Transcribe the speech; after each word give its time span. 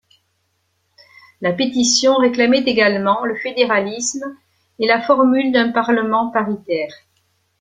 La 1.41 1.53
pétition 1.53 2.15
réclamait 2.15 2.63
également 2.65 3.23
le 3.23 3.35
Fédéralisme 3.35 4.35
et 4.79 4.87
la 4.87 4.99
formule 4.99 5.51
d’un 5.51 5.71
Parlement 5.71 6.31
paritaire. 6.31 6.91